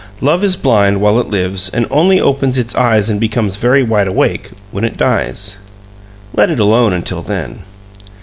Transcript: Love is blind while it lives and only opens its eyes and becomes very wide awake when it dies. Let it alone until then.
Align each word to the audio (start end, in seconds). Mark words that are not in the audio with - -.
Love 0.19 0.43
is 0.43 0.55
blind 0.55 0.99
while 0.99 1.19
it 1.19 1.27
lives 1.29 1.69
and 1.69 1.85
only 1.91 2.19
opens 2.19 2.57
its 2.57 2.73
eyes 2.73 3.07
and 3.07 3.19
becomes 3.19 3.57
very 3.57 3.83
wide 3.83 4.07
awake 4.07 4.49
when 4.71 4.83
it 4.83 4.97
dies. 4.97 5.57
Let 6.33 6.49
it 6.49 6.59
alone 6.59 6.91
until 6.91 7.21
then. 7.21 7.59